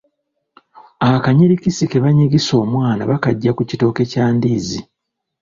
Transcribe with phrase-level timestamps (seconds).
[1.11, 4.81] Akanyirikisi ke banyigisa omwana bakajja ku kitooke kya Ndiizi.